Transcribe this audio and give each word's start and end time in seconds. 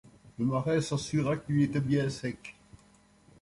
Le 0.39 0.45
marin 0.45 0.81
s’assura 0.81 1.37
qu’il 1.37 1.61
était 1.61 1.79
bien 1.79 2.09
sec. 2.09 2.55